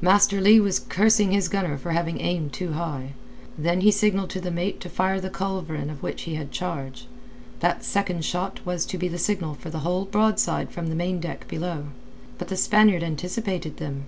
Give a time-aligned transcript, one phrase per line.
[0.00, 3.14] Master Leigh was cursing his gunner for having aimed too high.
[3.58, 7.08] Then he signalled to the mate to fire the culverin of which he had charge.
[7.58, 11.18] That second shot was to be the signal for the whole broadside from the main
[11.18, 11.86] deck below.
[12.38, 14.04] But the Spaniard anticipated them.